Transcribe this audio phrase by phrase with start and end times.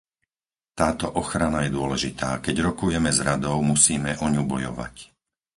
[0.79, 4.95] Táto ochrana je dôležitá a keď rokujeme s Radou, musíme o ňu bojovať.